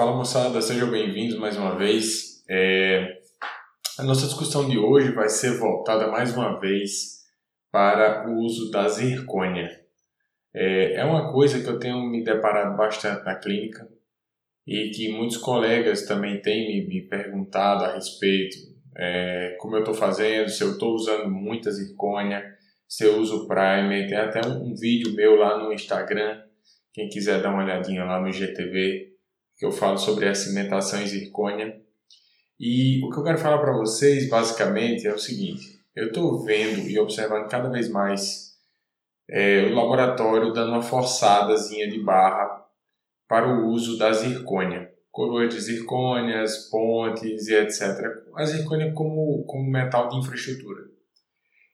[0.00, 2.42] Fala moçada, sejam bem-vindos mais uma vez.
[2.48, 3.18] É...
[3.98, 7.26] A nossa discussão de hoje vai ser voltada mais uma vez
[7.70, 9.68] para o uso da zircônia.
[10.54, 13.86] É, é uma coisa que eu tenho me deparado bastante na clínica
[14.66, 18.56] e que muitos colegas também têm me, me perguntado a respeito,
[18.96, 22.42] é, como eu estou fazendo, se eu estou usando muita zircônia,
[22.88, 24.08] se eu uso primer.
[24.08, 26.40] Tem até um, um vídeo meu lá no Instagram,
[26.90, 29.09] quem quiser dar uma olhadinha lá no GTV,
[29.60, 31.78] que eu falo sobre a cimentação em zircônia.
[32.58, 36.88] E o que eu quero falar para vocês, basicamente, é o seguinte: eu estou vendo
[36.88, 38.54] e observando cada vez mais
[39.28, 42.64] é, o laboratório dando uma forçadazinha de barra
[43.28, 44.90] para o uso da zircônia.
[45.12, 47.82] Coroas de zircônias, pontes e etc.
[48.36, 50.84] A zircônia como, como metal de infraestrutura.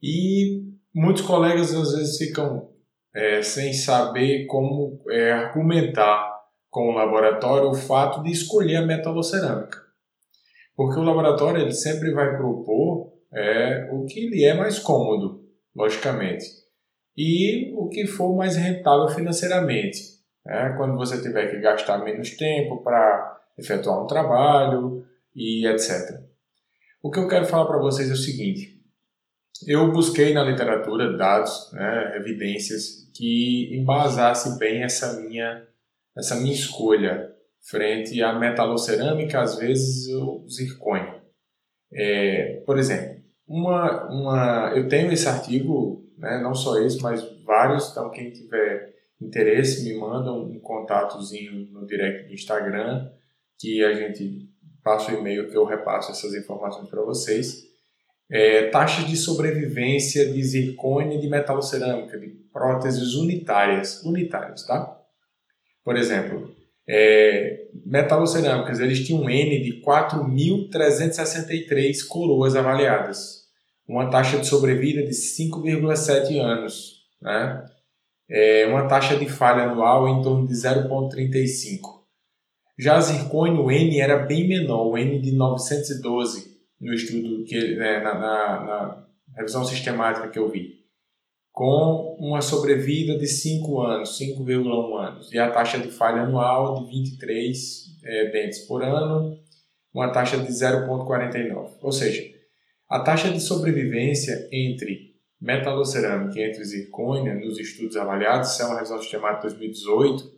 [0.00, 0.62] E
[0.94, 2.70] muitos colegas às vezes ficam
[3.14, 6.31] é, sem saber como é, argumentar
[6.72, 9.78] com o laboratório o fato de escolher a metalocerâmica.
[10.74, 15.44] Porque o laboratório ele sempre vai propor é, o que lhe é mais cômodo,
[15.76, 16.46] logicamente,
[17.14, 20.00] e o que for mais rentável financeiramente.
[20.46, 25.04] É, quando você tiver que gastar menos tempo para efetuar um trabalho
[25.36, 26.20] e etc.
[27.02, 28.80] O que eu quero falar para vocês é o seguinte:
[29.66, 35.70] eu busquei na literatura dados, né, evidências que embasassem bem essa minha
[36.16, 41.22] essa minha escolha frente à metalocerâmica, às vezes o zircônio.
[41.92, 47.90] É, por exemplo, uma, uma, eu tenho esse artigo, né, não só esse, mas vários,
[47.90, 53.10] então quem tiver interesse me manda um contatozinho no direct do Instagram,
[53.58, 54.48] que a gente
[54.82, 57.62] passa o e-mail que eu repasso essas informações para vocês.
[58.30, 65.01] É, taxas de sobrevivência de zircônia e de metalocerâmica, de próteses unitárias, unitárias, tá?
[65.84, 66.52] Por exemplo,
[66.88, 73.42] é, metalocerâmicas, eles tinham um N de 4.363 coroas avaliadas,
[73.86, 77.62] uma taxa de sobrevida de 5,7 anos, né?
[78.30, 82.00] É, uma taxa de falha anual em torno de 0,35.
[82.78, 88.00] Já zircônio, o N era bem menor, o N de 912, no estudo, que, né,
[88.00, 89.04] na, na, na
[89.36, 90.81] revisão sistemática que eu vi
[91.62, 96.90] com uma sobrevida de 5 anos, 5,1 anos, e a taxa de falha anual de
[96.90, 99.38] 23 é, dentes por ano,
[99.94, 101.76] uma taxa de 0,49.
[101.80, 102.28] Ou seja,
[102.88, 108.98] a taxa de sobrevivência entre metalocerâmica e entre zircônia nos estudos avaliados, é uma revisão
[108.98, 110.32] sistemática de 2018,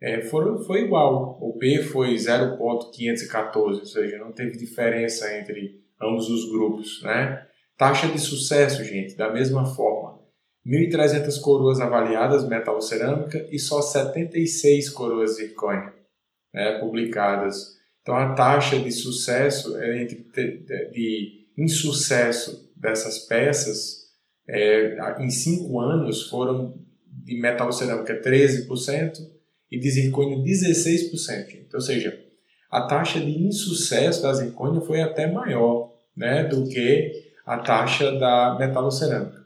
[0.00, 1.38] é, foram, foi igual.
[1.40, 7.00] O P foi 0,514, ou seja, não teve diferença entre ambos os grupos.
[7.04, 7.46] Né?
[7.78, 10.11] Taxa de sucesso, gente, da mesma forma.
[10.66, 15.92] 1.300 coroas avaliadas metal-cerâmica e só 76 coroas zircônia
[16.54, 17.76] né, publicadas.
[18.00, 24.02] Então a taxa de sucesso é de insucesso dessas peças
[24.48, 26.74] é, em 5 anos foram
[27.06, 29.18] de metal-cerâmica 13%
[29.70, 31.54] e de zircônio 16%.
[31.54, 32.18] Então, ou seja,
[32.70, 38.56] a taxa de insucesso da zircônia foi até maior né, do que a taxa da
[38.58, 39.41] metalocerâmica.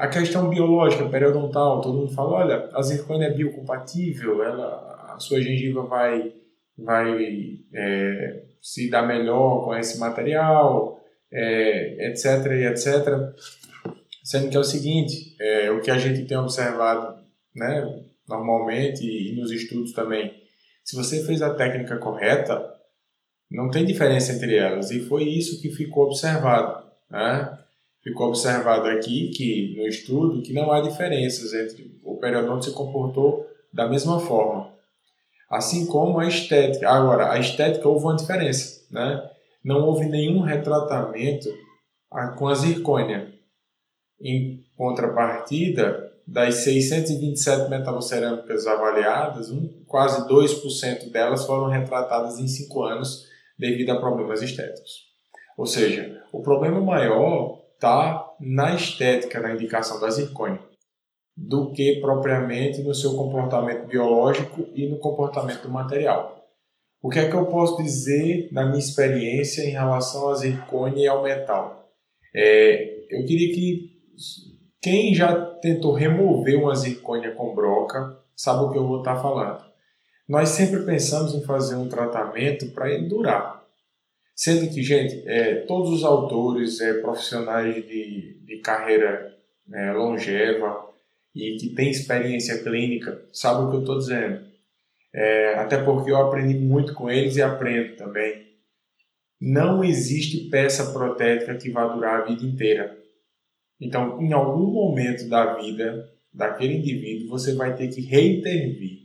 [0.00, 5.42] A questão biológica, periodontal, todo mundo fala, olha, a zircônia é biocompatível, ela, a sua
[5.42, 6.32] gengiva vai,
[6.78, 10.98] vai é, se dar melhor com esse material,
[11.30, 12.86] é, etc, etc.
[14.24, 17.22] Sendo que é o seguinte, é, o que a gente tem observado
[17.54, 20.32] né, normalmente e nos estudos também,
[20.82, 22.74] se você fez a técnica correta,
[23.50, 24.90] não tem diferença entre elas.
[24.90, 26.86] E foi isso que ficou observado.
[27.10, 27.58] Né?
[28.02, 33.46] Ficou observado aqui que no estudo que não há diferenças entre o periodonto se comportou
[33.72, 34.72] da mesma forma,
[35.48, 36.88] assim como a estética.
[36.88, 39.30] Agora, a estética houve uma diferença, né?
[39.62, 41.48] Não houve nenhum retratamento
[42.36, 43.32] com a zircônia.
[44.20, 53.26] Em contrapartida, das 627 metalocerâmicas avaliadas, um, quase 2% delas foram retratadas em 5 anos
[53.58, 55.08] devido a problemas estéticos.
[55.58, 60.60] Ou seja, o problema maior está na estética, na indicação da zircônia,
[61.34, 66.44] do que propriamente no seu comportamento biológico e no comportamento do material.
[67.02, 71.08] O que é que eu posso dizer na minha experiência em relação à zircônia e
[71.08, 71.90] ao metal?
[72.36, 73.98] É, eu queria que
[74.82, 79.64] quem já tentou remover uma zircônia com broca sabe o que eu vou estar falando.
[80.28, 83.59] Nós sempre pensamos em fazer um tratamento para ele durar.
[84.40, 89.36] Sendo que, gente, é, todos os autores é, profissionais de, de carreira
[89.70, 90.88] é, longeva
[91.34, 94.42] e que têm experiência clínica sabem o que eu estou dizendo.
[95.12, 98.46] é, até porque eu aprendi muito com eles e aprendo também.
[99.38, 102.98] Não existe peça protética que vá durar a vida inteira.
[103.78, 109.00] Então, em algum momento da vida daquele indivíduo, você vai ter que reintervir.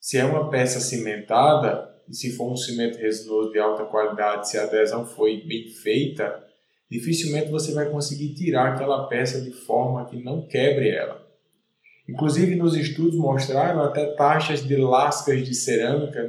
[0.00, 4.58] Se é uma peça cimentada, e se for um cimento resinoso de alta qualidade, se
[4.58, 6.44] a adesão foi bem feita,
[6.90, 11.24] dificilmente você vai conseguir tirar aquela peça de forma que não quebre ela.
[12.08, 16.20] Inclusive, nos estudos mostraram até taxas de lascas de cerâmica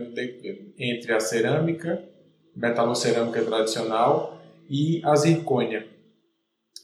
[0.77, 2.01] entre a cerâmica,
[2.55, 5.85] metalocerâmica tradicional, e a zircônia.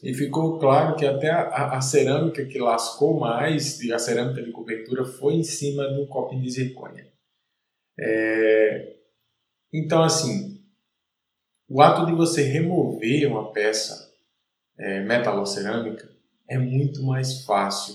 [0.02, 5.04] E ficou claro que até a, a, cerâmica que lascou mais, a cerâmica de cobertura,
[5.04, 7.06] foi em cima do copo de zircônia.
[7.98, 8.96] É...
[9.72, 10.60] Então, assim,
[11.68, 14.12] o ato de você remover uma peça
[14.78, 16.10] é, metalocerâmica
[16.48, 17.94] é muito mais fácil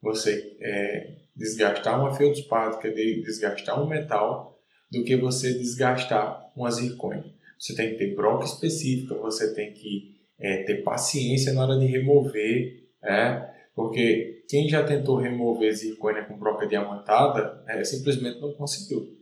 [0.00, 4.58] você é, desgastar uma feldspática, desgastar um metal,
[4.90, 7.24] do que você desgastar uma zircônia.
[7.58, 11.86] Você tem que ter broca específica, você tem que é, ter paciência na hora de
[11.86, 19.21] remover, é, porque quem já tentou remover zircônia com broca diamantada é, simplesmente não conseguiu.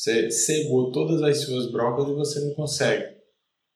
[0.00, 3.18] Você cegou todas as suas brocas e você não consegue.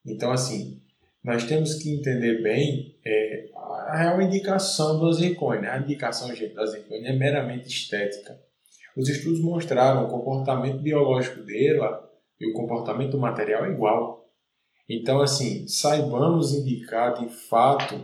[0.06, 0.80] Então, assim,
[1.22, 5.70] nós temos que entender bem é, a real indicação da zircônia.
[5.70, 8.40] A indicação da zircônia é meramente estética.
[8.96, 12.10] Os estudos mostraram o comportamento biológico dela
[12.40, 14.26] e o comportamento do material é igual.
[14.88, 18.02] Então, assim, saibamos indicar de fato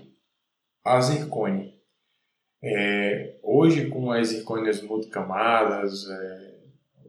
[0.85, 1.73] a zircônia.
[2.63, 6.50] É, hoje, com as zircônias multicamadas, é,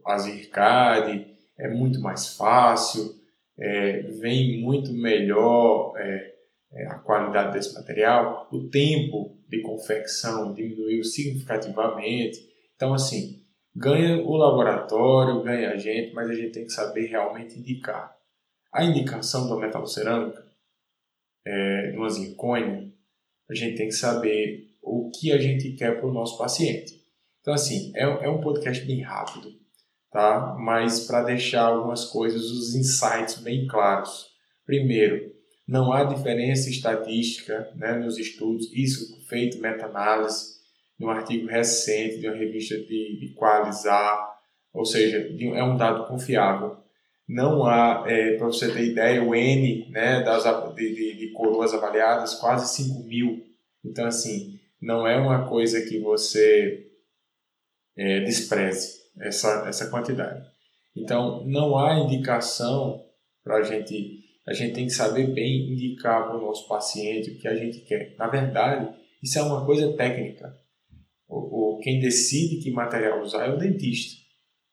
[0.04, 1.26] a zircade,
[1.58, 3.14] é muito mais fácil,
[3.58, 6.34] é, vem muito melhor é,
[6.72, 12.38] é, a qualidade desse material, o tempo de confecção diminuiu significativamente.
[12.74, 13.44] Então, assim,
[13.74, 18.16] ganha o laboratório, ganha a gente, mas a gente tem que saber realmente indicar
[18.72, 20.42] a indicação da metalocerâmica,
[21.44, 22.90] é, numa zircônia,
[23.50, 27.02] a gente tem que saber o que a gente quer para o nosso paciente.
[27.40, 29.52] Então, assim, é, é um podcast bem rápido,
[30.12, 30.54] tá?
[30.58, 34.26] Mas para deixar algumas coisas, os insights bem claros.
[34.66, 35.32] Primeiro,
[35.66, 40.60] não há diferença estatística né, nos estudos, isso feito meta-análise,
[40.98, 44.30] num artigo recente de uma revista de, de Qualizar,
[44.72, 45.18] ou seja,
[45.54, 46.82] é um dado confiável
[47.28, 50.44] não há, é, para você ter ideia, o N né, das,
[50.74, 53.42] de, de, de, coroas avaliadas, quase 5 mil.
[53.84, 56.90] Então, assim, não é uma coisa que você
[57.96, 60.44] é, despreze essa, essa quantidade.
[60.96, 63.04] Então, não há indicação
[63.42, 64.20] para a gente.
[64.46, 67.80] A gente tem que saber bem indicar para o nosso paciente o que a gente
[67.80, 68.14] quer.
[68.18, 68.92] Na verdade,
[69.22, 70.54] isso é uma coisa técnica.
[71.28, 74.20] O, o, quem decide que material usar é o dentista.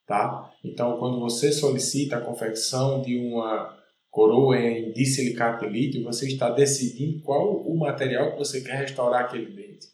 [0.08, 0.52] Tá?
[0.64, 3.78] Então, quando você solicita a confecção de uma
[4.10, 9.26] coroa em disilicato de lítio, você está decidindo qual o material que você quer restaurar
[9.26, 9.88] aquele dente.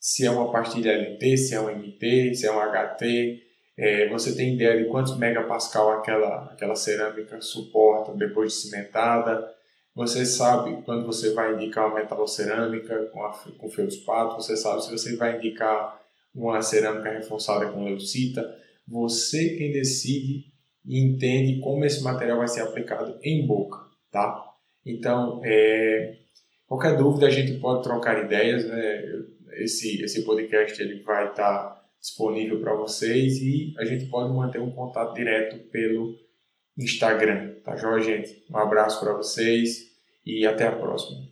[0.00, 3.49] Se é uma pastilha LT, se é um MT, se é um HT,
[3.82, 9.48] é, você tem ideia de quantos megapascal aquela, aquela cerâmica suporta depois de cimentada.
[9.94, 13.20] Você sabe quando você vai indicar uma metalocerâmica com,
[13.58, 16.00] com feldspato, você sabe se você vai indicar
[16.34, 18.60] uma cerâmica reforçada com leucita
[18.90, 20.46] você quem decide
[20.84, 23.78] e entende como esse material vai ser aplicado em boca,
[24.10, 24.44] tá?
[24.84, 26.16] Então, é,
[26.66, 29.04] qualquer dúvida a gente pode trocar ideias, né?
[29.58, 34.70] Esse, esse podcast ele vai estar disponível para vocês e a gente pode manter um
[34.70, 36.16] contato direto pelo
[36.78, 38.44] Instagram, tá joia, gente?
[38.50, 39.90] Um abraço para vocês
[40.24, 41.29] e até a próxima.